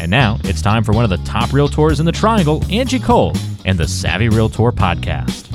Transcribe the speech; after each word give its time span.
And 0.00 0.10
now 0.10 0.38
it's 0.44 0.62
time 0.62 0.84
for 0.84 0.92
one 0.92 1.04
of 1.04 1.10
the 1.10 1.16
top 1.18 1.50
realtors 1.50 1.98
in 1.98 2.06
the 2.06 2.12
triangle, 2.12 2.64
Angie 2.70 3.00
Cole, 3.00 3.32
and 3.64 3.78
the 3.78 3.88
Savvy 3.88 4.28
Realtor 4.28 4.70
podcast. 4.70 5.46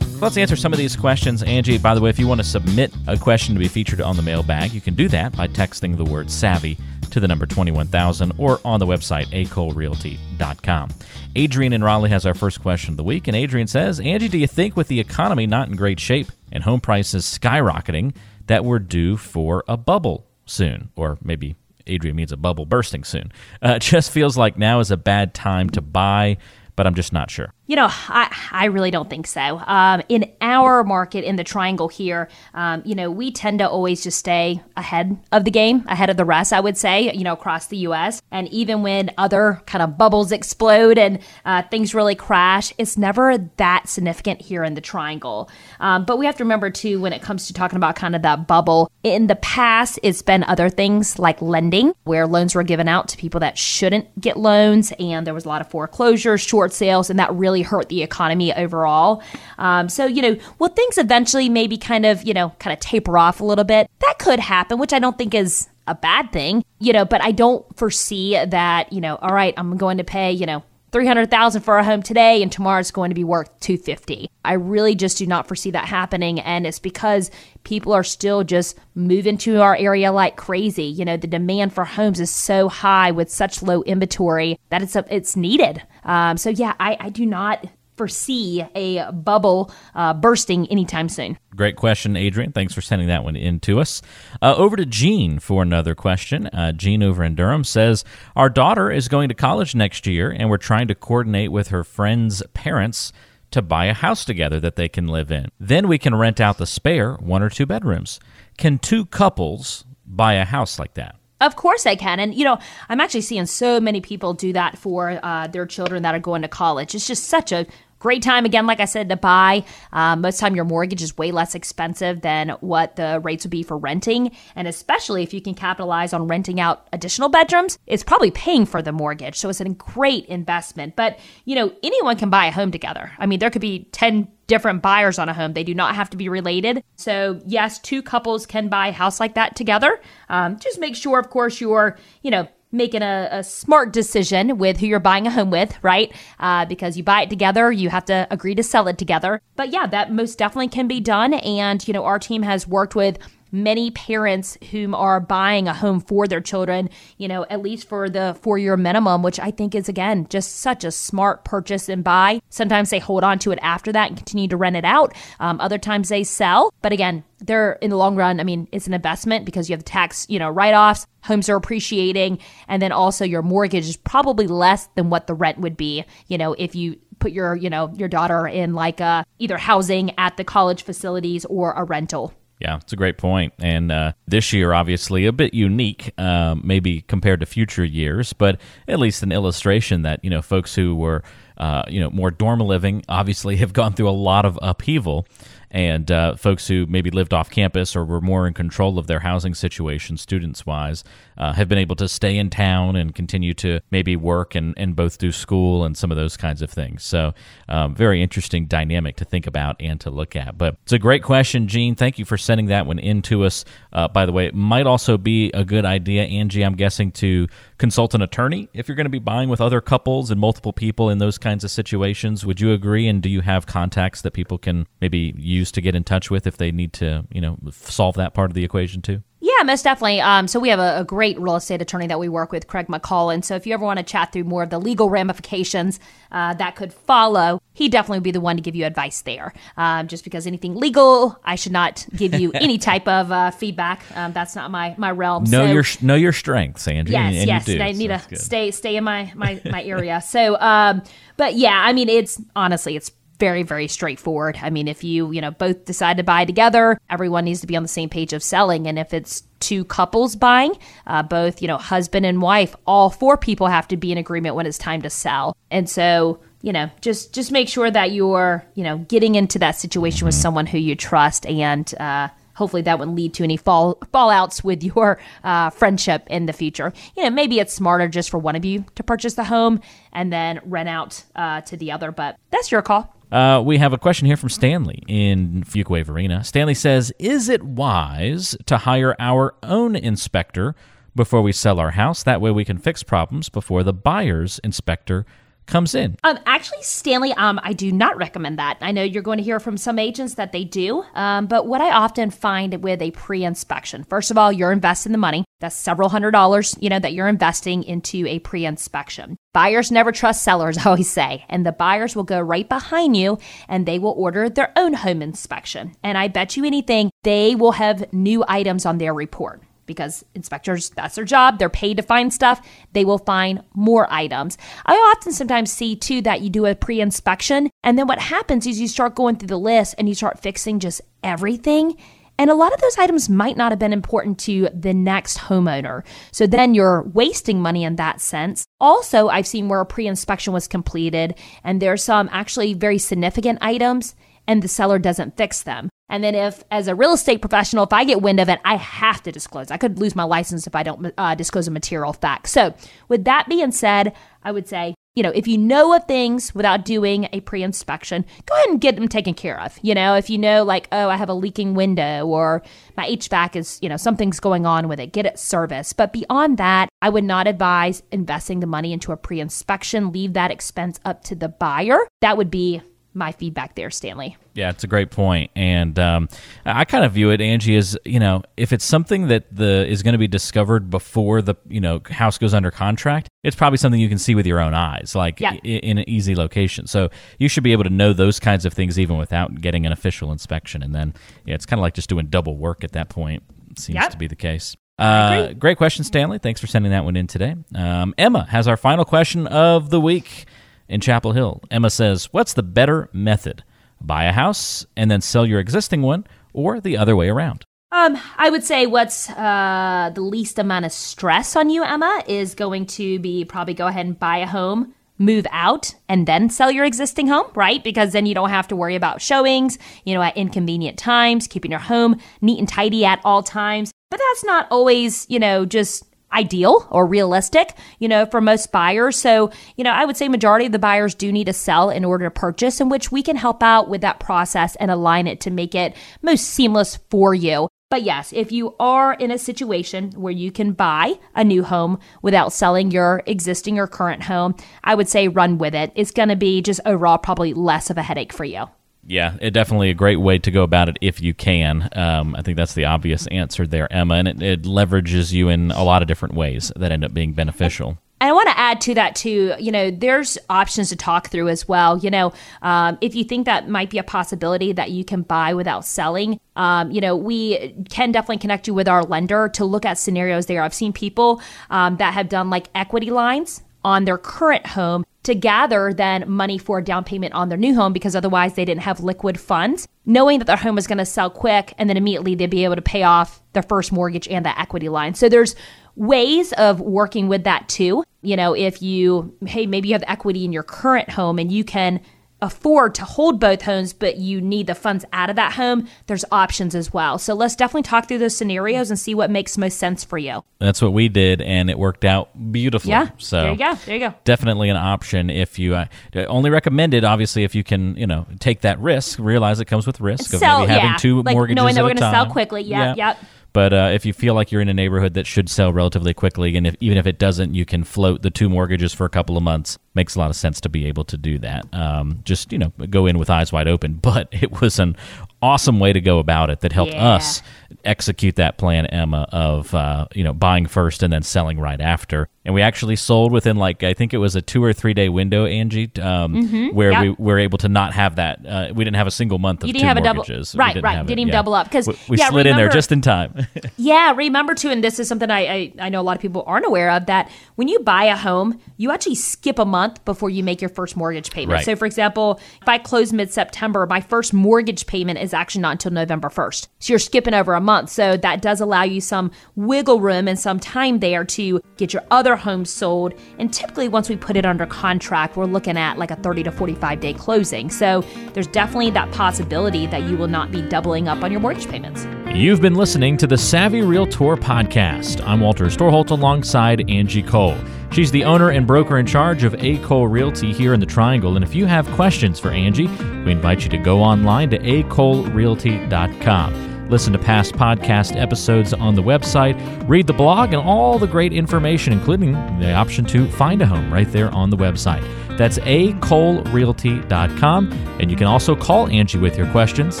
Let's 0.20 0.36
answer 0.36 0.54
some 0.54 0.72
of 0.72 0.78
these 0.78 0.96
questions. 0.96 1.42
Angie, 1.42 1.78
by 1.78 1.94
the 1.94 2.00
way, 2.00 2.10
if 2.10 2.18
you 2.18 2.28
want 2.28 2.40
to 2.40 2.46
submit 2.46 2.92
a 3.06 3.16
question 3.16 3.54
to 3.54 3.58
be 3.58 3.68
featured 3.68 4.00
on 4.02 4.16
the 4.16 4.22
mailbag, 4.22 4.72
you 4.72 4.80
can 4.80 4.94
do 4.94 5.08
that 5.08 5.34
by 5.36 5.48
texting 5.48 5.96
the 5.96 6.04
word 6.04 6.30
savvy 6.30 6.76
to 7.10 7.20
the 7.20 7.26
number 7.26 7.46
21000 7.46 8.32
or 8.38 8.60
on 8.64 8.80
the 8.80 8.86
website 8.86 9.26
acolerealty.com. 9.28 10.90
Adrian 11.36 11.72
in 11.72 11.82
Raleigh 11.82 12.10
has 12.10 12.26
our 12.26 12.34
first 12.34 12.60
question 12.60 12.92
of 12.92 12.96
the 12.98 13.04
week, 13.04 13.28
and 13.28 13.36
Adrian 13.36 13.66
says, 13.66 13.98
Angie, 13.98 14.28
do 14.28 14.38
you 14.38 14.46
think 14.46 14.76
with 14.76 14.88
the 14.88 15.00
economy 15.00 15.46
not 15.46 15.68
in 15.68 15.76
great 15.76 15.98
shape 15.98 16.28
and 16.52 16.64
home 16.64 16.80
prices 16.80 17.24
skyrocketing 17.24 18.14
that 18.46 18.64
we're 18.64 18.78
due 18.78 19.16
for 19.16 19.64
a 19.66 19.76
bubble 19.76 20.26
soon? 20.44 20.90
Or 20.96 21.18
maybe 21.22 21.56
Adrian 21.90 22.16
means 22.16 22.32
a 22.32 22.36
bubble 22.36 22.66
bursting 22.66 23.04
soon. 23.04 23.32
Uh, 23.60 23.78
just 23.78 24.10
feels 24.10 24.36
like 24.36 24.56
now 24.56 24.80
is 24.80 24.90
a 24.90 24.96
bad 24.96 25.34
time 25.34 25.68
to 25.70 25.80
buy, 25.80 26.36
but 26.76 26.86
I'm 26.86 26.94
just 26.94 27.12
not 27.12 27.30
sure. 27.30 27.52
You 27.70 27.76
know, 27.76 27.86
I, 27.88 28.36
I 28.50 28.64
really 28.64 28.90
don't 28.90 29.08
think 29.08 29.28
so. 29.28 29.62
Um, 29.64 30.02
in 30.08 30.28
our 30.40 30.82
market 30.82 31.22
in 31.22 31.36
the 31.36 31.44
triangle 31.44 31.86
here, 31.86 32.28
um, 32.52 32.82
you 32.84 32.96
know, 32.96 33.12
we 33.12 33.30
tend 33.30 33.60
to 33.60 33.68
always 33.68 34.02
just 34.02 34.18
stay 34.18 34.60
ahead 34.76 35.16
of 35.30 35.44
the 35.44 35.52
game, 35.52 35.84
ahead 35.86 36.10
of 36.10 36.16
the 36.16 36.24
rest, 36.24 36.52
I 36.52 36.58
would 36.58 36.76
say, 36.76 37.12
you 37.12 37.22
know, 37.22 37.34
across 37.34 37.68
the 37.68 37.76
US. 37.76 38.22
And 38.32 38.48
even 38.48 38.82
when 38.82 39.12
other 39.18 39.62
kind 39.66 39.84
of 39.84 39.96
bubbles 39.96 40.32
explode 40.32 40.98
and 40.98 41.20
uh, 41.44 41.62
things 41.70 41.94
really 41.94 42.16
crash, 42.16 42.72
it's 42.76 42.98
never 42.98 43.38
that 43.38 43.88
significant 43.88 44.42
here 44.42 44.64
in 44.64 44.74
the 44.74 44.80
triangle. 44.80 45.48
Um, 45.78 46.04
but 46.04 46.18
we 46.18 46.26
have 46.26 46.38
to 46.38 46.42
remember, 46.42 46.70
too, 46.70 47.00
when 47.00 47.12
it 47.12 47.22
comes 47.22 47.46
to 47.46 47.52
talking 47.52 47.76
about 47.76 47.94
kind 47.94 48.16
of 48.16 48.22
that 48.22 48.48
bubble, 48.48 48.90
in 49.04 49.28
the 49.28 49.36
past, 49.36 50.00
it's 50.02 50.22
been 50.22 50.42
other 50.42 50.70
things 50.70 51.20
like 51.20 51.40
lending, 51.40 51.92
where 52.02 52.26
loans 52.26 52.56
were 52.56 52.64
given 52.64 52.88
out 52.88 53.06
to 53.10 53.16
people 53.16 53.38
that 53.38 53.56
shouldn't 53.56 54.20
get 54.20 54.36
loans. 54.36 54.92
And 54.98 55.24
there 55.24 55.34
was 55.34 55.44
a 55.44 55.48
lot 55.48 55.60
of 55.60 55.70
foreclosures, 55.70 56.40
short 56.40 56.72
sales, 56.72 57.10
and 57.10 57.18
that 57.20 57.32
really 57.32 57.59
really 57.60 57.68
hurt 57.68 57.88
the 57.88 58.02
economy 58.02 58.52
overall. 58.54 59.22
Um, 59.58 59.88
so, 59.88 60.06
you 60.06 60.22
know, 60.22 60.36
will 60.58 60.68
things 60.68 60.98
eventually 60.98 61.48
maybe 61.48 61.76
kind 61.76 62.06
of, 62.06 62.22
you 62.24 62.34
know, 62.34 62.50
kind 62.58 62.72
of 62.72 62.80
taper 62.80 63.18
off 63.18 63.40
a 63.40 63.44
little 63.44 63.64
bit? 63.64 63.88
That 64.00 64.18
could 64.18 64.40
happen, 64.40 64.78
which 64.78 64.92
I 64.92 64.98
don't 64.98 65.18
think 65.18 65.34
is 65.34 65.68
a 65.86 65.94
bad 65.94 66.32
thing, 66.32 66.64
you 66.78 66.92
know, 66.92 67.04
but 67.04 67.22
I 67.22 67.32
don't 67.32 67.64
foresee 67.76 68.32
that, 68.44 68.92
you 68.92 69.00
know, 69.00 69.16
all 69.16 69.34
right, 69.34 69.54
I'm 69.56 69.76
going 69.76 69.98
to 69.98 70.04
pay, 70.04 70.32
you 70.32 70.46
know, 70.46 70.62
300,000 70.92 71.62
for 71.62 71.78
a 71.78 71.84
home 71.84 72.02
today 72.02 72.42
and 72.42 72.50
tomorrow 72.50 72.80
it's 72.80 72.90
going 72.90 73.10
to 73.10 73.14
be 73.14 73.24
worth 73.24 73.48
250. 73.60 74.28
I 74.44 74.54
really 74.54 74.94
just 74.94 75.18
do 75.18 75.26
not 75.26 75.46
foresee 75.46 75.70
that 75.70 75.86
happening 75.86 76.40
and 76.40 76.66
it's 76.66 76.78
because 76.78 77.30
people 77.64 77.92
are 77.92 78.02
still 78.02 78.42
just 78.44 78.78
moving 78.94 79.38
to 79.38 79.60
our 79.60 79.76
area 79.76 80.12
like 80.12 80.36
crazy. 80.36 80.84
You 80.84 81.04
know, 81.04 81.16
the 81.16 81.26
demand 81.26 81.72
for 81.72 81.84
homes 81.84 82.20
is 82.20 82.30
so 82.30 82.68
high 82.68 83.10
with 83.10 83.30
such 83.30 83.62
low 83.62 83.82
inventory 83.82 84.58
that 84.70 84.82
it's 84.82 84.96
a, 84.96 85.04
it's 85.10 85.36
needed. 85.36 85.82
Um, 86.04 86.36
so 86.36 86.50
yeah, 86.50 86.74
I, 86.80 86.96
I 86.98 87.10
do 87.10 87.26
not 87.26 87.66
foresee 88.00 88.64
a 88.74 89.12
bubble 89.12 89.70
uh, 89.94 90.14
bursting 90.14 90.66
anytime 90.68 91.06
soon. 91.06 91.36
Great 91.54 91.76
question, 91.76 92.16
Adrian. 92.16 92.50
Thanks 92.50 92.72
for 92.72 92.80
sending 92.80 93.08
that 93.08 93.24
one 93.24 93.36
in 93.36 93.60
to 93.60 93.78
us. 93.78 94.00
Uh, 94.40 94.54
over 94.56 94.74
to 94.74 94.86
Jean 94.86 95.38
for 95.38 95.62
another 95.62 95.94
question. 95.94 96.46
Uh, 96.46 96.72
Jean 96.72 97.02
over 97.02 97.22
in 97.22 97.34
Durham 97.34 97.62
says 97.62 98.02
Our 98.34 98.48
daughter 98.48 98.90
is 98.90 99.08
going 99.08 99.28
to 99.28 99.34
college 99.34 99.74
next 99.74 100.06
year, 100.06 100.30
and 100.30 100.48
we're 100.48 100.56
trying 100.56 100.88
to 100.88 100.94
coordinate 100.94 101.52
with 101.52 101.68
her 101.68 101.84
friends' 101.84 102.42
parents 102.54 103.12
to 103.50 103.60
buy 103.60 103.84
a 103.84 103.92
house 103.92 104.24
together 104.24 104.58
that 104.60 104.76
they 104.76 104.88
can 104.88 105.06
live 105.06 105.30
in. 105.30 105.48
Then 105.60 105.86
we 105.86 105.98
can 105.98 106.14
rent 106.14 106.40
out 106.40 106.56
the 106.56 106.66
spare 106.66 107.16
one 107.16 107.42
or 107.42 107.50
two 107.50 107.66
bedrooms. 107.66 108.18
Can 108.56 108.78
two 108.78 109.04
couples 109.04 109.84
buy 110.06 110.34
a 110.34 110.46
house 110.46 110.78
like 110.78 110.94
that? 110.94 111.16
Of 111.40 111.56
course 111.56 111.86
I 111.86 111.96
can. 111.96 112.20
And, 112.20 112.34
you 112.34 112.44
know, 112.44 112.58
I'm 112.88 113.00
actually 113.00 113.22
seeing 113.22 113.46
so 113.46 113.80
many 113.80 114.00
people 114.00 114.34
do 114.34 114.52
that 114.52 114.76
for 114.76 115.18
uh, 115.22 115.46
their 115.46 115.64
children 115.66 116.02
that 116.02 116.14
are 116.14 116.20
going 116.20 116.42
to 116.42 116.48
college. 116.48 116.94
It's 116.94 117.06
just 117.06 117.24
such 117.24 117.50
a 117.50 117.66
Great 118.00 118.22
time 118.22 118.46
again, 118.46 118.66
like 118.66 118.80
I 118.80 118.86
said, 118.86 119.10
to 119.10 119.16
buy. 119.16 119.62
Um, 119.92 120.22
most 120.22 120.40
time 120.40 120.56
your 120.56 120.64
mortgage 120.64 121.02
is 121.02 121.16
way 121.18 121.32
less 121.32 121.54
expensive 121.54 122.22
than 122.22 122.48
what 122.60 122.96
the 122.96 123.20
rates 123.22 123.44
would 123.44 123.50
be 123.50 123.62
for 123.62 123.76
renting, 123.76 124.34
and 124.56 124.66
especially 124.66 125.22
if 125.22 125.34
you 125.34 125.42
can 125.42 125.54
capitalize 125.54 126.14
on 126.14 126.26
renting 126.26 126.58
out 126.58 126.88
additional 126.94 127.28
bedrooms, 127.28 127.78
it's 127.86 128.02
probably 128.02 128.30
paying 128.30 128.64
for 128.64 128.80
the 128.80 128.90
mortgage. 128.90 129.36
So 129.36 129.50
it's 129.50 129.60
a 129.60 129.68
great 129.68 130.24
investment. 130.26 130.96
But 130.96 131.18
you 131.44 131.54
know, 131.54 131.72
anyone 131.82 132.16
can 132.16 132.30
buy 132.30 132.46
a 132.46 132.50
home 132.50 132.70
together. 132.70 133.12
I 133.18 133.26
mean, 133.26 133.38
there 133.38 133.50
could 133.50 133.60
be 133.60 133.84
ten 133.92 134.28
different 134.46 134.82
buyers 134.82 135.18
on 135.18 135.28
a 135.28 135.34
home. 135.34 135.52
They 135.52 135.62
do 135.62 135.74
not 135.74 135.94
have 135.94 136.10
to 136.10 136.16
be 136.16 136.28
related. 136.28 136.82
So, 136.96 137.40
yes, 137.46 137.78
two 137.78 138.02
couples 138.02 138.46
can 138.46 138.68
buy 138.68 138.88
a 138.88 138.92
house 138.92 139.20
like 139.20 139.34
that 139.34 139.54
together. 139.54 140.00
Um, 140.28 140.58
just 140.58 140.80
make 140.80 140.96
sure, 140.96 141.20
of 141.20 141.30
course, 141.30 141.60
you're, 141.60 141.96
you 142.22 142.32
know, 142.32 142.48
making 142.72 143.02
a, 143.02 143.28
a, 143.30 143.42
smart 143.42 143.92
decision 143.92 144.58
with 144.58 144.78
who 144.78 144.86
you're 144.86 145.00
buying 145.00 145.26
a 145.26 145.30
home 145.30 145.50
with, 145.50 145.76
right? 145.82 146.12
Uh, 146.38 146.64
because 146.64 146.96
you 146.96 147.02
buy 147.02 147.22
it 147.22 147.30
together, 147.30 147.72
you 147.72 147.90
have 147.90 148.04
to 148.04 148.26
agree 148.30 148.54
to 148.54 148.62
sell 148.62 148.86
it 148.88 148.98
together. 148.98 149.40
But 149.56 149.70
yeah, 149.70 149.86
that 149.88 150.12
most 150.12 150.38
definitely 150.38 150.68
can 150.68 150.86
be 150.86 151.00
done. 151.00 151.34
And, 151.34 151.86
you 151.86 151.94
know, 151.94 152.04
our 152.04 152.18
team 152.18 152.42
has 152.42 152.66
worked 152.66 152.94
with 152.94 153.18
many 153.52 153.90
parents 153.90 154.56
whom 154.70 154.94
are 154.94 155.20
buying 155.20 155.68
a 155.68 155.74
home 155.74 156.00
for 156.00 156.26
their 156.26 156.40
children, 156.40 156.90
you 157.18 157.28
know, 157.28 157.44
at 157.50 157.62
least 157.62 157.88
for 157.88 158.08
the 158.08 158.36
four 158.42 158.58
year 158.58 158.76
minimum, 158.76 159.22
which 159.22 159.40
I 159.40 159.50
think 159.50 159.74
is, 159.74 159.88
again, 159.88 160.26
just 160.28 160.56
such 160.56 160.84
a 160.84 160.90
smart 160.90 161.44
purchase 161.44 161.88
and 161.88 162.04
buy. 162.04 162.40
Sometimes 162.48 162.90
they 162.90 162.98
hold 162.98 163.24
on 163.24 163.38
to 163.40 163.50
it 163.50 163.58
after 163.62 163.92
that 163.92 164.08
and 164.08 164.16
continue 164.16 164.48
to 164.48 164.56
rent 164.56 164.76
it 164.76 164.84
out. 164.84 165.14
Um, 165.38 165.60
other 165.60 165.78
times 165.78 166.08
they 166.08 166.24
sell. 166.24 166.72
But 166.82 166.92
again, 166.92 167.24
they're 167.40 167.72
in 167.80 167.90
the 167.90 167.96
long 167.96 168.16
run, 168.16 168.40
I 168.40 168.44
mean, 168.44 168.68
it's 168.72 168.86
an 168.86 168.94
investment 168.94 169.44
because 169.44 169.68
you 169.68 169.74
have 169.74 169.80
the 169.80 169.90
tax, 169.90 170.26
you 170.28 170.38
know, 170.38 170.50
write 170.50 170.74
offs, 170.74 171.06
homes 171.22 171.48
are 171.48 171.56
appreciating, 171.56 172.38
and 172.68 172.82
then 172.82 172.92
also 172.92 173.24
your 173.24 173.42
mortgage 173.42 173.88
is 173.88 173.96
probably 173.96 174.46
less 174.46 174.88
than 174.94 175.10
what 175.10 175.26
the 175.26 175.34
rent 175.34 175.58
would 175.58 175.76
be, 175.76 176.04
you 176.28 176.38
know, 176.38 176.52
if 176.54 176.74
you 176.74 176.98
put 177.18 177.32
your, 177.32 177.54
you 177.54 177.70
know, 177.70 177.92
your 177.96 178.08
daughter 178.08 178.46
in 178.46 178.74
like 178.74 179.00
a, 179.00 179.04
uh, 179.04 179.24
either 179.38 179.58
housing 179.58 180.18
at 180.18 180.36
the 180.36 180.44
college 180.44 180.82
facilities 180.82 181.44
or 181.46 181.72
a 181.72 181.84
rental. 181.84 182.34
Yeah, 182.60 182.76
it's 182.76 182.92
a 182.92 182.96
great 182.96 183.16
point. 183.16 183.54
And 183.58 183.90
uh, 183.90 184.12
this 184.26 184.52
year, 184.52 184.74
obviously, 184.74 185.24
a 185.24 185.32
bit 185.32 185.54
unique, 185.54 186.12
uh, 186.18 186.56
maybe 186.62 187.00
compared 187.00 187.40
to 187.40 187.46
future 187.46 187.84
years, 187.84 188.34
but 188.34 188.60
at 188.86 188.98
least 188.98 189.22
an 189.22 189.32
illustration 189.32 190.02
that, 190.02 190.22
you 190.22 190.28
know, 190.28 190.42
folks 190.42 190.74
who 190.74 190.94
were, 190.94 191.22
uh, 191.60 191.84
you 191.88 192.00
know, 192.00 192.10
more 192.10 192.32
dorm 192.32 192.58
living 192.58 193.04
obviously 193.08 193.56
have 193.64 193.72
gone 193.72 193.92
through 193.92 194.08
a 194.08 194.10
lot 194.10 194.44
of 194.44 194.58
upheaval 194.60 195.26
and 195.70 196.10
uh, 196.10 196.34
folks 196.34 196.66
who 196.66 196.86
maybe 196.86 197.10
lived 197.10 197.32
off 197.32 197.48
campus 197.48 197.94
or 197.94 198.04
were 198.04 198.20
more 198.20 198.46
in 198.46 198.54
control 198.54 198.98
of 198.98 199.06
their 199.06 199.20
housing 199.20 199.54
situation, 199.54 200.16
students 200.16 200.66
wise, 200.66 201.04
uh, 201.38 201.52
have 201.52 201.68
been 201.68 201.78
able 201.78 201.94
to 201.96 202.08
stay 202.08 202.36
in 202.36 202.50
town 202.50 202.96
and 202.96 203.14
continue 203.14 203.54
to 203.54 203.80
maybe 203.90 204.16
work 204.16 204.54
and, 204.54 204.74
and 204.76 204.96
both 204.96 205.18
do 205.18 205.30
school 205.30 205.84
and 205.84 205.96
some 205.96 206.10
of 206.10 206.16
those 206.16 206.36
kinds 206.36 206.60
of 206.60 206.70
things. 206.70 207.04
So, 207.04 207.34
um, 207.68 207.94
very 207.94 208.20
interesting 208.20 208.66
dynamic 208.66 209.16
to 209.16 209.24
think 209.24 209.46
about 209.46 209.76
and 209.80 210.00
to 210.00 210.10
look 210.10 210.34
at. 210.34 210.58
But 210.58 210.76
it's 210.82 210.92
a 210.92 210.98
great 210.98 211.22
question, 211.22 211.68
Jean. 211.68 211.94
Thank 211.94 212.18
you 212.18 212.24
for 212.24 212.36
sending 212.36 212.66
that 212.66 212.86
one 212.86 212.98
in 212.98 213.22
to 213.22 213.44
us. 213.44 213.64
Uh, 213.92 214.08
by 214.08 214.26
the 214.26 214.32
way, 214.32 214.46
it 214.46 214.54
might 214.54 214.86
also 214.86 215.16
be 215.16 215.50
a 215.52 215.64
good 215.64 215.84
idea, 215.84 216.24
Angie, 216.24 216.64
I'm 216.64 216.74
guessing, 216.74 217.12
to 217.12 217.46
consult 217.80 218.14
an 218.14 218.20
attorney 218.20 218.68
if 218.74 218.86
you're 218.86 218.94
going 218.94 219.06
to 219.06 219.10
be 219.10 219.18
buying 219.18 219.48
with 219.48 219.60
other 219.60 219.80
couples 219.80 220.30
and 220.30 220.38
multiple 220.38 220.72
people 220.72 221.08
in 221.08 221.16
those 221.16 221.38
kinds 221.38 221.64
of 221.64 221.70
situations. 221.70 222.44
Would 222.44 222.60
you 222.60 222.72
agree? 222.72 223.08
And 223.08 223.22
do 223.22 223.30
you 223.30 223.40
have 223.40 223.66
contacts 223.66 224.20
that 224.20 224.32
people 224.32 224.58
can 224.58 224.86
maybe 225.00 225.34
use 225.38 225.72
to 225.72 225.80
get 225.80 225.96
in 225.96 226.04
touch 226.04 226.30
with 226.30 226.46
if 226.46 226.58
they 226.58 226.70
need 226.70 226.92
to, 226.94 227.26
you 227.32 227.40
know, 227.40 227.58
solve 227.72 228.16
that 228.16 228.34
part 228.34 228.50
of 228.50 228.54
the 228.54 228.64
equation 228.64 229.00
too? 229.00 229.22
Yeah, 229.60 229.64
most 229.64 229.82
definitely. 229.82 230.22
Um, 230.22 230.48
so 230.48 230.58
we 230.58 230.70
have 230.70 230.78
a, 230.78 231.00
a, 231.00 231.04
great 231.04 231.38
real 231.38 231.56
estate 231.56 231.82
attorney 231.82 232.06
that 232.06 232.18
we 232.18 232.30
work 232.30 232.50
with, 232.50 232.66
Craig 232.66 232.86
McCall. 232.86 233.34
And 233.34 233.44
so 233.44 233.56
if 233.56 233.66
you 233.66 233.74
ever 233.74 233.84
want 233.84 233.98
to 233.98 234.02
chat 234.02 234.32
through 234.32 234.44
more 234.44 234.62
of 234.62 234.70
the 234.70 234.78
legal 234.78 235.10
ramifications 235.10 236.00
uh, 236.32 236.54
that 236.54 236.76
could 236.76 236.94
follow, 236.94 237.60
he 237.74 237.90
definitely 237.90 238.20
would 238.20 238.24
be 238.24 238.30
the 238.30 238.40
one 238.40 238.56
to 238.56 238.62
give 238.62 238.74
you 238.74 238.86
advice 238.86 239.20
there. 239.20 239.52
Um, 239.76 240.08
just 240.08 240.24
because 240.24 240.46
anything 240.46 240.76
legal, 240.76 241.38
I 241.44 241.56
should 241.56 241.72
not 241.72 242.06
give 242.16 242.32
you 242.40 242.52
any 242.52 242.78
type 242.90 243.06
of 243.06 243.30
uh, 243.30 243.50
feedback. 243.50 244.02
Um, 244.16 244.32
that's 244.32 244.56
not 244.56 244.70
my 244.70 244.94
my 244.96 245.10
realm. 245.10 245.44
Know 245.44 245.66
so, 245.66 245.72
your 245.72 245.84
know 246.00 246.14
your 246.14 246.32
strengths, 246.32 246.88
Andrew. 246.88 247.12
Yes, 247.12 247.34
and, 247.36 247.46
yes. 247.46 247.68
I 247.68 247.92
need 247.92 248.10
so 248.10 248.28
to 248.30 248.36
stay 248.36 248.70
stay 248.70 248.96
in 248.96 249.04
my 249.04 249.30
my 249.34 249.60
my 249.66 249.82
area. 249.82 250.22
so, 250.22 250.58
um, 250.58 251.02
but 251.36 251.56
yeah, 251.56 251.82
I 251.84 251.92
mean, 251.92 252.08
it's 252.08 252.40
honestly, 252.56 252.96
it's 252.96 253.10
very, 253.40 253.62
very 253.62 253.88
straightforward. 253.88 254.58
I 254.62 254.70
mean, 254.70 254.86
if 254.86 255.02
you, 255.02 255.32
you 255.32 255.40
know, 255.40 255.50
both 255.50 255.86
decide 255.86 256.18
to 256.18 256.22
buy 256.22 256.44
together, 256.44 256.98
everyone 257.08 257.46
needs 257.46 257.62
to 257.62 257.66
be 257.66 257.76
on 257.76 257.82
the 257.82 257.88
same 257.88 258.10
page 258.10 258.32
of 258.32 258.42
selling. 258.42 258.86
And 258.86 258.98
if 258.98 259.12
it's 259.12 259.42
two 259.58 259.84
couples 259.84 260.36
buying, 260.36 260.74
uh, 261.06 261.22
both, 261.22 261.60
you 261.62 261.68
know, 261.68 261.78
husband 261.78 262.26
and 262.26 262.40
wife, 262.40 262.76
all 262.86 263.10
four 263.10 263.36
people 263.36 263.66
have 263.66 263.88
to 263.88 263.96
be 263.96 264.12
in 264.12 264.18
agreement 264.18 264.54
when 264.54 264.66
it's 264.66 264.78
time 264.78 265.02
to 265.02 265.10
sell. 265.10 265.56
And 265.70 265.88
so, 265.88 266.40
you 266.62 266.72
know, 266.72 266.90
just 267.00 267.34
just 267.34 267.50
make 267.50 267.68
sure 267.68 267.90
that 267.90 268.12
you're, 268.12 268.64
you 268.74 268.84
know, 268.84 268.98
getting 268.98 269.34
into 269.34 269.58
that 269.60 269.72
situation 269.72 270.26
with 270.26 270.34
someone 270.34 270.66
who 270.66 270.78
you 270.78 270.94
trust 270.94 271.46
and 271.46 271.92
uh, 271.98 272.28
hopefully 272.54 272.82
that 272.82 272.98
wouldn't 272.98 273.16
lead 273.16 273.32
to 273.32 273.42
any 273.42 273.56
fall 273.56 273.94
fallouts 274.12 274.62
with 274.62 274.82
your 274.82 275.18
uh, 275.42 275.70
friendship 275.70 276.26
in 276.28 276.44
the 276.44 276.52
future. 276.52 276.92
You 277.16 277.24
know, 277.24 277.30
maybe 277.30 277.58
it's 277.58 277.72
smarter 277.72 278.06
just 278.06 278.28
for 278.28 278.38
one 278.38 278.56
of 278.56 278.66
you 278.66 278.84
to 278.96 279.02
purchase 279.02 279.34
the 279.34 279.44
home 279.44 279.80
and 280.12 280.30
then 280.30 280.60
rent 280.64 280.88
out 280.88 281.24
uh, 281.34 281.62
to 281.62 281.76
the 281.78 281.92
other, 281.92 282.12
but 282.12 282.36
that's 282.50 282.70
your 282.70 282.82
call. 282.82 283.16
Uh, 283.30 283.62
we 283.64 283.78
have 283.78 283.92
a 283.92 283.98
question 283.98 284.26
here 284.26 284.36
from 284.36 284.48
Stanley 284.48 285.02
in 285.06 285.62
Fuquay-Varina. 285.64 286.42
Stanley 286.42 286.74
says, 286.74 287.12
"Is 287.18 287.48
it 287.48 287.62
wise 287.62 288.56
to 288.66 288.78
hire 288.78 289.14
our 289.20 289.54
own 289.62 289.94
inspector 289.94 290.74
before 291.14 291.42
we 291.42 291.52
sell 291.52 291.78
our 291.78 291.92
house? 291.92 292.22
That 292.24 292.40
way, 292.40 292.50
we 292.50 292.64
can 292.64 292.78
fix 292.78 293.02
problems 293.02 293.48
before 293.48 293.82
the 293.84 293.92
buyer's 293.92 294.58
inspector 294.64 295.26
comes 295.66 295.94
in. 295.94 296.16
Um, 296.24 296.38
actually, 296.46 296.82
Stanley, 296.82 297.32
um, 297.32 297.60
I 297.62 297.72
do 297.72 297.92
not 297.92 298.16
recommend 298.16 298.58
that. 298.58 298.78
I 298.80 298.92
know 298.92 299.02
you're 299.02 299.22
going 299.22 299.38
to 299.38 299.44
hear 299.44 299.60
from 299.60 299.76
some 299.76 299.98
agents 299.98 300.34
that 300.34 300.52
they 300.52 300.64
do, 300.64 301.04
um, 301.14 301.46
but 301.46 301.66
what 301.66 301.80
I 301.80 301.90
often 301.92 302.30
find 302.30 302.82
with 302.82 303.00
a 303.00 303.10
pre-inspection, 303.12 304.04
first 304.04 304.30
of 304.30 304.38
all, 304.38 304.52
you're 304.52 304.72
investing 304.72 305.12
the 305.12 305.18
money. 305.18 305.44
That's 305.60 305.76
several 305.76 306.08
hundred 306.08 306.32
dollars, 306.32 306.76
you 306.80 306.88
know, 306.88 306.98
that 306.98 307.12
you're 307.12 307.28
investing 307.28 307.84
into 307.84 308.26
a 308.26 308.38
pre-inspection. 308.40 309.36
Buyers 309.52 309.90
never 309.90 310.12
trust 310.12 310.42
sellers, 310.42 310.78
I 310.84 310.84
always 310.84 311.10
say, 311.10 311.44
and 311.48 311.64
the 311.64 311.72
buyers 311.72 312.16
will 312.16 312.24
go 312.24 312.40
right 312.40 312.68
behind 312.68 313.16
you 313.16 313.38
and 313.68 313.86
they 313.86 313.98
will 313.98 314.14
order 314.16 314.48
their 314.48 314.72
own 314.76 314.94
home 314.94 315.22
inspection. 315.22 315.94
And 316.02 316.16
I 316.18 316.28
bet 316.28 316.56
you 316.56 316.64
anything, 316.64 317.10
they 317.22 317.54
will 317.54 317.72
have 317.72 318.12
new 318.12 318.44
items 318.48 318.86
on 318.86 318.98
their 318.98 319.14
report 319.14 319.62
because 319.90 320.24
inspectors, 320.34 320.90
that's 320.90 321.16
their 321.16 321.24
job. 321.24 321.58
They're 321.58 321.68
paid 321.68 321.96
to 321.96 322.02
find 322.02 322.32
stuff. 322.32 322.64
They 322.92 323.04
will 323.04 323.18
find 323.18 323.64
more 323.74 324.06
items. 324.12 324.56
I 324.86 324.94
often 324.94 325.32
sometimes 325.32 325.72
see 325.72 325.96
too 325.96 326.22
that 326.22 326.42
you 326.42 326.48
do 326.48 326.66
a 326.66 326.76
pre 326.76 327.00
inspection, 327.00 327.68
and 327.82 327.98
then 327.98 328.06
what 328.06 328.20
happens 328.20 328.66
is 328.66 328.80
you 328.80 328.88
start 328.88 329.16
going 329.16 329.36
through 329.36 329.48
the 329.48 329.58
list 329.58 329.96
and 329.98 330.08
you 330.08 330.14
start 330.14 330.38
fixing 330.38 330.78
just 330.78 331.00
everything. 331.24 331.96
And 332.38 332.48
a 332.48 332.54
lot 332.54 332.72
of 332.72 332.80
those 332.80 332.96
items 332.96 333.28
might 333.28 333.58
not 333.58 333.70
have 333.70 333.78
been 333.78 333.92
important 333.92 334.38
to 334.40 334.70
the 334.72 334.94
next 334.94 335.36
homeowner. 335.36 336.04
So 336.32 336.46
then 336.46 336.72
you're 336.72 337.02
wasting 337.02 337.60
money 337.60 337.84
in 337.84 337.96
that 337.96 338.22
sense. 338.22 338.64
Also, 338.80 339.28
I've 339.28 339.46
seen 339.46 339.68
where 339.68 339.82
a 339.82 339.86
pre 339.86 340.06
inspection 340.06 340.54
was 340.54 340.66
completed 340.66 341.34
and 341.64 341.82
there's 341.82 342.02
some 342.02 342.30
actually 342.32 342.72
very 342.72 342.96
significant 342.96 343.58
items 343.60 344.14
and 344.46 344.62
the 344.62 344.68
seller 344.68 344.98
doesn't 344.98 345.36
fix 345.36 345.62
them. 345.62 345.90
And 346.10 346.22
then 346.22 346.34
if, 346.34 346.62
as 346.70 346.88
a 346.88 346.94
real 346.94 347.14
estate 347.14 347.40
professional, 347.40 347.84
if 347.84 347.92
I 347.92 348.04
get 348.04 348.20
wind 348.20 348.40
of 348.40 348.48
it, 348.48 348.60
I 348.64 348.76
have 348.76 349.22
to 349.22 349.32
disclose. 349.32 349.70
I 349.70 349.76
could 349.78 349.98
lose 349.98 350.14
my 350.14 350.24
license 350.24 350.66
if 350.66 350.74
I 350.74 350.82
don't 350.82 351.14
uh, 351.16 351.34
disclose 351.34 351.68
a 351.68 351.70
material 351.70 352.12
fact. 352.12 352.48
So, 352.48 352.74
with 353.08 353.24
that 353.24 353.48
being 353.48 353.72
said, 353.72 354.14
I 354.42 354.52
would 354.52 354.68
say, 354.68 354.94
you 355.16 355.24
know, 355.24 355.30
if 355.30 355.48
you 355.48 355.58
know 355.58 355.94
of 355.94 356.04
things 356.06 356.54
without 356.54 356.84
doing 356.84 357.28
a 357.32 357.40
pre 357.40 357.62
inspection, 357.62 358.24
go 358.46 358.54
ahead 358.54 358.68
and 358.68 358.80
get 358.80 358.94
them 358.94 359.08
taken 359.08 359.34
care 359.34 359.60
of. 359.60 359.78
You 359.82 359.94
know, 359.94 360.14
if 360.14 360.30
you 360.30 360.38
know, 360.38 360.62
like, 360.62 360.88
oh, 360.92 361.08
I 361.08 361.16
have 361.16 361.28
a 361.28 361.34
leaking 361.34 361.74
window 361.74 362.26
or 362.26 362.62
my 362.96 363.08
HVAC 363.08 363.56
is, 363.56 363.78
you 363.82 363.88
know, 363.88 363.96
something's 363.96 364.40
going 364.40 364.66
on 364.66 364.88
with 364.88 365.00
it, 365.00 365.12
get 365.12 365.26
it 365.26 365.38
serviced. 365.38 365.96
But 365.96 366.12
beyond 366.12 366.58
that, 366.58 366.88
I 367.02 367.08
would 367.08 367.24
not 367.24 367.48
advise 367.48 368.02
investing 368.12 368.60
the 368.60 368.66
money 368.66 368.92
into 368.92 369.12
a 369.12 369.16
pre 369.16 369.40
inspection. 369.40 370.12
Leave 370.12 370.32
that 370.34 370.50
expense 370.50 371.00
up 371.04 371.24
to 371.24 371.34
the 371.34 371.48
buyer. 371.48 371.98
That 372.20 372.36
would 372.36 372.50
be 372.50 372.82
my 373.12 373.32
feedback 373.32 373.74
there, 373.74 373.90
Stanley. 373.90 374.36
Yeah, 374.54 374.70
it's 374.70 374.84
a 374.84 374.86
great 374.86 375.10
point, 375.10 375.50
and 375.56 375.98
um, 375.98 376.28
I 376.64 376.84
kind 376.84 377.04
of 377.04 377.12
view 377.12 377.30
it, 377.30 377.40
Angie, 377.40 377.76
as 377.76 377.96
you 378.04 378.20
know, 378.20 378.42
if 378.56 378.72
it's 378.72 378.84
something 378.84 379.28
that 379.28 379.44
the 379.54 379.86
is 379.86 380.02
going 380.02 380.12
to 380.12 380.18
be 380.18 380.28
discovered 380.28 380.90
before 380.90 381.42
the 381.42 381.54
you 381.68 381.80
know 381.80 382.00
house 382.10 382.38
goes 382.38 382.54
under 382.54 382.70
contract, 382.70 383.28
it's 383.42 383.56
probably 383.56 383.78
something 383.78 384.00
you 384.00 384.08
can 384.08 384.18
see 384.18 384.34
with 384.34 384.46
your 384.46 384.60
own 384.60 384.74
eyes, 384.74 385.14
like 385.14 385.40
yeah. 385.40 385.54
in, 385.64 385.80
in 385.80 385.98
an 385.98 386.08
easy 386.08 386.34
location. 386.34 386.86
So 386.86 387.10
you 387.38 387.48
should 387.48 387.64
be 387.64 387.72
able 387.72 387.84
to 387.84 387.90
know 387.90 388.12
those 388.12 388.38
kinds 388.38 388.64
of 388.64 388.72
things 388.72 388.98
even 388.98 389.16
without 389.16 389.60
getting 389.60 389.86
an 389.86 389.92
official 389.92 390.30
inspection. 390.32 390.82
And 390.82 390.94
then, 390.94 391.14
yeah, 391.46 391.54
it's 391.54 391.66
kind 391.66 391.78
of 391.78 391.82
like 391.82 391.94
just 391.94 392.08
doing 392.08 392.26
double 392.26 392.56
work 392.56 392.84
at 392.84 392.92
that 392.92 393.08
point. 393.08 393.42
Seems 393.78 393.94
yep. 393.94 394.10
to 394.10 394.18
be 394.18 394.26
the 394.26 394.36
case. 394.36 394.76
Uh, 394.98 395.54
great 395.54 395.78
question, 395.78 396.04
Stanley. 396.04 396.38
Thanks 396.38 396.60
for 396.60 396.66
sending 396.66 396.92
that 396.92 397.04
one 397.04 397.16
in 397.16 397.26
today. 397.26 397.54
Um, 397.74 398.14
Emma 398.18 398.44
has 398.50 398.68
our 398.68 398.76
final 398.76 399.06
question 399.06 399.46
of 399.46 399.88
the 399.88 400.00
week 400.00 400.44
in 400.90 401.00
Chapel 401.00 401.32
Hill. 401.32 401.62
Emma 401.70 401.88
says, 401.88 402.26
What's 402.32 402.52
the 402.52 402.62
better 402.62 403.08
method? 403.12 403.64
Buy 404.00 404.24
a 404.24 404.32
house 404.32 404.84
and 404.96 405.10
then 405.10 405.20
sell 405.20 405.46
your 405.46 405.60
existing 405.60 406.02
one, 406.02 406.26
or 406.52 406.80
the 406.80 406.96
other 406.98 407.16
way 407.16 407.28
around? 407.28 407.64
Um, 407.92 408.18
I 408.36 408.50
would 408.50 408.62
say 408.62 408.86
what's 408.86 409.30
uh, 409.30 410.10
the 410.14 410.20
least 410.20 410.58
amount 410.58 410.84
of 410.84 410.92
stress 410.92 411.56
on 411.56 411.70
you, 411.70 411.82
Emma, 411.82 412.22
is 412.26 412.54
going 412.54 412.86
to 412.86 413.18
be 413.18 413.44
probably 413.44 413.74
go 413.74 413.88
ahead 413.88 414.06
and 414.06 414.18
buy 414.18 414.38
a 414.38 414.46
home, 414.46 414.94
move 415.18 415.46
out, 415.50 415.94
and 416.08 416.26
then 416.26 416.50
sell 416.50 416.70
your 416.70 416.84
existing 416.84 417.26
home, 417.26 417.50
right? 417.54 417.82
Because 417.82 418.12
then 418.12 418.26
you 418.26 418.34
don't 418.34 418.50
have 418.50 418.68
to 418.68 418.76
worry 418.76 418.94
about 418.94 419.20
showings, 419.20 419.76
you 420.04 420.14
know, 420.14 420.22
at 420.22 420.36
inconvenient 420.36 420.98
times, 420.98 421.48
keeping 421.48 421.70
your 421.70 421.80
home 421.80 422.20
neat 422.40 422.58
and 422.58 422.68
tidy 422.68 423.04
at 423.04 423.20
all 423.24 423.42
times. 423.42 423.92
But 424.10 424.20
that's 424.20 424.44
not 424.44 424.66
always, 424.70 425.26
you 425.28 425.38
know, 425.38 425.64
just 425.64 426.04
ideal 426.32 426.86
or 426.90 427.06
realistic, 427.06 427.74
you 427.98 428.08
know, 428.08 428.26
for 428.26 428.40
most 428.40 428.72
buyers. 428.72 429.16
So, 429.18 429.50
you 429.76 429.84
know, 429.84 429.92
I 429.92 430.04
would 430.04 430.16
say 430.16 430.28
majority 430.28 430.66
of 430.66 430.72
the 430.72 430.78
buyers 430.78 431.14
do 431.14 431.32
need 431.32 431.46
to 431.46 431.52
sell 431.52 431.90
in 431.90 432.04
order 432.04 432.24
to 432.26 432.30
purchase, 432.30 432.80
in 432.80 432.88
which 432.88 433.10
we 433.10 433.22
can 433.22 433.36
help 433.36 433.62
out 433.62 433.88
with 433.88 434.00
that 434.02 434.20
process 434.20 434.76
and 434.76 434.90
align 434.90 435.26
it 435.26 435.40
to 435.42 435.50
make 435.50 435.74
it 435.74 435.96
most 436.22 436.44
seamless 436.44 436.96
for 437.10 437.34
you. 437.34 437.68
But 437.90 438.04
yes, 438.04 438.32
if 438.32 438.52
you 438.52 438.76
are 438.78 439.14
in 439.14 439.32
a 439.32 439.38
situation 439.38 440.12
where 440.12 440.32
you 440.32 440.52
can 440.52 440.74
buy 440.74 441.14
a 441.34 441.42
new 441.42 441.64
home 441.64 441.98
without 442.22 442.52
selling 442.52 442.92
your 442.92 443.24
existing 443.26 443.80
or 443.80 443.88
current 443.88 444.22
home, 444.22 444.54
I 444.84 444.94
would 444.94 445.08
say 445.08 445.26
run 445.26 445.58
with 445.58 445.74
it. 445.74 445.90
It's 445.96 446.12
going 446.12 446.28
to 446.28 446.36
be 446.36 446.62
just 446.62 446.80
overall 446.86 447.18
probably 447.18 447.52
less 447.52 447.90
of 447.90 447.98
a 447.98 448.02
headache 448.02 448.32
for 448.32 448.44
you. 448.44 448.66
Yeah, 449.10 449.34
it 449.40 449.50
definitely 449.50 449.90
a 449.90 449.94
great 449.94 450.20
way 450.20 450.38
to 450.38 450.52
go 450.52 450.62
about 450.62 450.88
it 450.88 450.96
if 451.00 451.20
you 451.20 451.34
can. 451.34 451.88
Um, 451.96 452.36
I 452.36 452.42
think 452.42 452.56
that's 452.56 452.74
the 452.74 452.84
obvious 452.84 453.26
answer 453.26 453.66
there, 453.66 453.92
Emma, 453.92 454.14
and 454.14 454.28
it, 454.28 454.40
it 454.40 454.62
leverages 454.62 455.32
you 455.32 455.48
in 455.48 455.72
a 455.72 455.82
lot 455.82 456.00
of 456.00 456.06
different 456.06 456.36
ways 456.36 456.70
that 456.76 456.92
end 456.92 457.04
up 457.04 457.12
being 457.12 457.32
beneficial. 457.32 457.98
And 458.20 458.30
I 458.30 458.32
want 458.32 458.48
to 458.50 458.56
add 458.56 458.80
to 458.82 458.94
that 458.94 459.16
too. 459.16 459.54
You 459.58 459.72
know, 459.72 459.90
there's 459.90 460.38
options 460.48 460.90
to 460.90 460.96
talk 460.96 461.26
through 461.26 461.48
as 461.48 461.66
well. 461.66 461.98
You 461.98 462.10
know, 462.10 462.32
um, 462.62 462.98
if 463.00 463.16
you 463.16 463.24
think 463.24 463.46
that 463.46 463.68
might 463.68 463.90
be 463.90 463.98
a 463.98 464.04
possibility 464.04 464.72
that 464.74 464.92
you 464.92 465.04
can 465.04 465.22
buy 465.22 465.54
without 465.54 465.84
selling, 465.84 466.38
um, 466.54 466.92
you 466.92 467.00
know, 467.00 467.16
we 467.16 467.74
can 467.88 468.12
definitely 468.12 468.38
connect 468.38 468.68
you 468.68 468.74
with 468.74 468.86
our 468.86 469.02
lender 469.02 469.48
to 469.54 469.64
look 469.64 469.84
at 469.84 469.98
scenarios 469.98 470.46
there. 470.46 470.62
I've 470.62 470.72
seen 470.72 470.92
people 470.92 471.42
um, 471.68 471.96
that 471.96 472.14
have 472.14 472.28
done 472.28 472.48
like 472.48 472.68
equity 472.76 473.10
lines 473.10 473.60
on 473.82 474.04
their 474.04 474.18
current 474.18 474.68
home 474.68 475.04
to 475.22 475.34
gather 475.34 475.92
then 475.92 476.28
money 476.28 476.56
for 476.56 476.78
a 476.78 476.84
down 476.84 477.04
payment 477.04 477.34
on 477.34 477.48
their 477.48 477.58
new 477.58 477.74
home 477.74 477.92
because 477.92 478.16
otherwise 478.16 478.54
they 478.54 478.64
didn't 478.64 478.82
have 478.82 479.00
liquid 479.00 479.38
funds, 479.38 479.86
knowing 480.06 480.38
that 480.38 480.46
their 480.46 480.56
home 480.56 480.74
was 480.74 480.86
going 480.86 480.98
to 480.98 481.04
sell 481.04 481.30
quick 481.30 481.74
and 481.78 481.90
then 481.90 481.96
immediately 481.96 482.34
they'd 482.34 482.48
be 482.50 482.64
able 482.64 482.76
to 482.76 482.82
pay 482.82 483.02
off 483.02 483.42
their 483.52 483.62
first 483.62 483.92
mortgage 483.92 484.26
and 484.28 484.46
the 484.46 484.58
equity 484.58 484.88
line. 484.88 485.14
So 485.14 485.28
there's 485.28 485.54
ways 485.96 486.52
of 486.54 486.80
working 486.80 487.28
with 487.28 487.44
that 487.44 487.68
too. 487.68 488.02
You 488.22 488.36
know, 488.36 488.54
if 488.54 488.80
you, 488.80 489.36
hey, 489.46 489.66
maybe 489.66 489.88
you 489.88 489.94
have 489.94 490.04
equity 490.06 490.44
in 490.44 490.52
your 490.52 490.62
current 490.62 491.10
home 491.10 491.38
and 491.38 491.52
you 491.52 491.64
can 491.64 492.00
afford 492.42 492.94
to 492.96 493.04
hold 493.04 493.40
both 493.40 493.62
homes, 493.62 493.92
but 493.92 494.16
you 494.16 494.40
need 494.40 494.66
the 494.66 494.74
funds 494.74 495.04
out 495.12 495.30
of 495.30 495.36
that 495.36 495.52
home, 495.52 495.88
there's 496.06 496.24
options 496.32 496.74
as 496.74 496.92
well. 496.92 497.18
So 497.18 497.34
let's 497.34 497.56
definitely 497.56 497.82
talk 497.82 498.08
through 498.08 498.18
those 498.18 498.36
scenarios 498.36 498.90
and 498.90 498.98
see 498.98 499.14
what 499.14 499.30
makes 499.30 499.58
most 499.58 499.78
sense 499.78 500.04
for 500.04 500.18
you. 500.18 500.42
That's 500.58 500.82
what 500.82 500.92
we 500.92 501.08
did, 501.08 501.40
and 501.40 501.70
it 501.70 501.78
worked 501.78 502.04
out 502.04 502.52
beautifully. 502.52 502.90
Yeah. 502.90 503.10
So 503.18 503.40
there 503.40 503.52
you 503.52 503.58
go. 503.58 503.74
There 503.74 503.94
you 503.96 504.08
go. 504.08 504.14
Definitely 504.24 504.68
an 504.68 504.76
option 504.76 505.30
if 505.30 505.58
you 505.58 505.74
uh, 505.74 505.86
only 506.14 506.50
recommended, 506.50 507.04
obviously, 507.04 507.44
if 507.44 507.54
you 507.54 507.64
can, 507.64 507.96
you 507.96 508.06
know, 508.06 508.26
take 508.38 508.62
that 508.62 508.78
risk. 508.80 509.18
Realize 509.18 509.60
it 509.60 509.66
comes 509.66 509.86
with 509.86 510.00
risk 510.00 510.34
of 510.34 510.40
maybe 510.40 510.66
having 510.66 510.90
yeah. 510.90 510.96
two 510.96 511.22
like 511.22 511.34
mortgages 511.34 511.56
knowing 511.56 511.74
that 511.74 511.82
we're 511.82 511.94
going 511.94 511.96
to 511.98 512.10
sell 512.10 512.26
quickly. 512.26 512.62
Yep. 512.62 512.96
Yeah. 512.96 513.08
Yep. 513.08 513.18
But 513.52 513.72
uh, 513.72 513.90
if 513.92 514.06
you 514.06 514.12
feel 514.12 514.34
like 514.34 514.52
you're 514.52 514.60
in 514.60 514.68
a 514.68 514.74
neighborhood 514.74 515.14
that 515.14 515.26
should 515.26 515.48
sell 515.48 515.72
relatively 515.72 516.14
quickly, 516.14 516.56
and 516.56 516.66
if, 516.66 516.76
even 516.80 516.96
if 516.98 517.06
it 517.06 517.18
doesn't, 517.18 517.54
you 517.54 517.64
can 517.64 517.82
float 517.82 518.22
the 518.22 518.30
two 518.30 518.48
mortgages 518.48 518.92
for 518.92 519.04
a 519.04 519.10
couple 519.10 519.36
of 519.36 519.42
months. 519.42 519.78
Makes 519.94 520.14
a 520.14 520.20
lot 520.20 520.30
of 520.30 520.36
sense 520.36 520.60
to 520.60 520.68
be 520.68 520.86
able 520.86 521.04
to 521.06 521.16
do 521.16 521.38
that. 521.40 521.66
Um, 521.74 522.20
just 522.24 522.52
you 522.52 522.58
know, 522.58 522.72
go 522.90 523.06
in 523.06 523.18
with 523.18 523.28
eyes 523.28 523.52
wide 523.52 523.66
open. 523.68 523.94
But 524.02 524.28
it 524.30 524.60
was 524.60 524.78
an 524.78 524.96
awesome 525.42 525.80
way 525.80 525.92
to 525.92 526.00
go 526.00 526.18
about 526.18 526.50
it 526.50 526.60
that 526.60 526.72
helped 526.72 526.92
yeah. 526.92 527.10
us 527.14 527.42
execute 527.84 528.36
that 528.36 528.58
plan, 528.58 528.86
Emma, 528.86 529.26
of 529.32 529.74
uh, 529.74 530.06
you 530.14 530.22
know 530.24 530.32
buying 530.32 530.66
first 530.66 531.02
and 531.02 531.12
then 531.12 531.22
selling 531.22 531.58
right 531.58 531.80
after. 531.80 532.28
and 532.44 532.54
we 532.54 532.62
actually 532.62 532.96
sold 532.96 533.32
within 533.32 533.56
like 533.56 533.82
I 533.82 533.92
think 533.94 534.14
it 534.14 534.18
was 534.18 534.34
a 534.36 534.42
two 534.42 534.62
or 534.62 534.72
three 534.72 534.94
day 534.94 535.08
window, 535.08 535.44
Angie, 535.46 535.90
um, 536.00 536.34
Mm-hmm. 536.34 536.68
where 536.76 536.92
Yep. 536.92 537.02
we 537.02 537.10
were 537.24 537.38
able 537.38 537.58
to 537.58 537.68
not 537.68 537.92
have 537.94 538.16
that. 538.16 538.44
Uh, 538.46 538.68
we 538.74 538.84
didn't 538.84 538.96
have 538.96 539.06
a 539.08 539.10
single 539.10 539.38
month 539.38 539.62
of 539.62 539.66
You 539.68 539.72
two 539.72 539.78
didn't 539.80 539.88
have 539.88 539.96
a 539.96 540.00
double- 540.02 540.16
mortgages. 540.18 540.54
Right, 540.54 540.74
didn't 540.74 540.84
right. 540.84 541.06
Didn't 541.06 541.18
even 541.18 541.28
yeah. 541.28 541.32
double 541.38 541.54
up, 541.54 541.70
'cause, 541.70 541.86
we, 541.88 541.94
we 542.10 542.16
yeah, 542.18 542.28
slid 542.30 542.46
in 542.46 542.56
there 542.56 542.68
just 542.68 542.92
in 542.92 543.00
time. 543.00 543.46
Yeah, 543.76 544.12
remember 544.14 544.54
too, 544.54 544.68
and 544.70 544.84
this 544.84 544.98
is 545.00 545.08
something 545.08 545.30
I, 545.30 545.40
I 545.40 545.72
I 545.80 545.88
know 545.88 546.00
a 546.00 546.06
lot 546.10 546.16
of 546.16 546.22
people 546.22 546.44
aren't 546.46 546.66
aware 546.66 546.90
of 546.90 547.06
that 547.06 547.30
when 547.56 547.66
you 547.68 547.78
buy 547.80 548.04
a 548.04 548.16
home, 548.16 548.60
you 548.76 548.90
actually 548.92 549.14
skip 549.14 549.58
a 549.58 549.64
month 549.64 549.79
before 550.04 550.30
you 550.30 550.42
make 550.42 550.60
your 550.60 550.68
first 550.68 550.96
mortgage 550.96 551.30
payment. 551.30 551.52
Right. 551.52 551.64
So, 551.64 551.76
for 551.76 551.86
example, 551.86 552.40
if 552.60 552.68
I 552.68 552.78
close 552.78 553.12
mid 553.12 553.32
September, 553.32 553.86
my 553.86 554.00
first 554.00 554.32
mortgage 554.32 554.86
payment 554.86 555.18
is 555.18 555.34
actually 555.34 555.62
not 555.62 555.72
until 555.72 555.92
November 555.92 556.30
first. 556.30 556.68
So 556.78 556.92
you're 556.92 556.98
skipping 556.98 557.34
over 557.34 557.54
a 557.54 557.60
month. 557.60 557.90
So 557.90 558.16
that 558.16 558.42
does 558.42 558.60
allow 558.60 558.82
you 558.82 559.00
some 559.00 559.30
wiggle 559.56 560.00
room 560.00 560.28
and 560.28 560.38
some 560.38 560.60
time 560.60 561.00
there 561.00 561.24
to 561.24 561.60
get 561.76 561.92
your 561.92 562.02
other 562.10 562.36
home 562.36 562.64
sold. 562.64 563.14
And 563.38 563.52
typically, 563.52 563.88
once 563.88 564.08
we 564.08 564.16
put 564.16 564.36
it 564.36 564.46
under 564.46 564.66
contract, 564.66 565.36
we're 565.36 565.46
looking 565.46 565.76
at 565.76 565.98
like 565.98 566.10
a 566.10 566.16
30 566.16 566.44
to 566.44 566.52
45 566.52 567.00
day 567.00 567.12
closing. 567.14 567.70
So 567.70 568.04
there's 568.32 568.46
definitely 568.46 568.90
that 568.90 569.10
possibility 569.12 569.86
that 569.88 570.02
you 570.02 570.16
will 570.16 570.28
not 570.28 570.50
be 570.50 570.62
doubling 570.62 571.08
up 571.08 571.22
on 571.22 571.30
your 571.30 571.40
mortgage 571.40 571.68
payments. 571.68 572.04
You've 572.32 572.60
been 572.60 572.76
listening 572.76 573.16
to 573.18 573.26
the 573.26 573.36
Savvy 573.36 573.82
Realtor 573.82 574.36
podcast. 574.36 575.20
I'm 575.26 575.40
Walter 575.40 575.64
Storholt 575.64 576.10
alongside 576.10 576.88
Angie 576.88 577.24
Cole. 577.24 577.56
She's 577.90 578.12
the 578.12 578.22
owner 578.24 578.50
and 578.50 578.68
broker 578.68 578.98
in 578.98 579.06
charge 579.06 579.42
of 579.42 579.56
A. 579.56 579.78
Cole 579.78 580.06
Realty 580.06 580.52
here 580.52 580.72
in 580.72 580.78
the 580.78 580.86
Triangle. 580.86 581.34
And 581.34 581.44
if 581.44 581.56
you 581.56 581.66
have 581.66 581.88
questions 581.88 582.38
for 582.38 582.50
Angie, 582.50 582.86
we 582.86 583.32
invite 583.32 583.64
you 583.64 583.70
to 583.70 583.78
go 583.78 584.00
online 584.00 584.48
to 584.50 584.60
acolerealty.com. 584.60 586.88
Listen 586.88 587.12
to 587.12 587.18
past 587.18 587.54
podcast 587.54 588.14
episodes 588.16 588.72
on 588.72 588.94
the 588.94 589.02
website, 589.02 589.56
read 589.88 590.06
the 590.06 590.12
blog, 590.12 590.52
and 590.52 590.62
all 590.62 591.00
the 591.00 591.08
great 591.08 591.32
information, 591.32 591.92
including 591.92 592.34
the 592.60 592.72
option 592.72 593.04
to 593.06 593.28
find 593.32 593.60
a 593.60 593.66
home 593.66 593.92
right 593.92 594.12
there 594.12 594.30
on 594.30 594.50
the 594.50 594.56
website. 594.56 595.02
That's 595.36 595.58
acolerealty.com. 595.58 597.72
And 598.00 598.08
you 598.10 598.16
can 598.16 598.26
also 598.28 598.54
call 598.56 598.88
Angie 598.88 599.18
with 599.18 599.36
your 599.36 599.50
questions, 599.50 600.00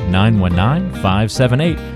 919 0.00 0.90
578 1.02 1.95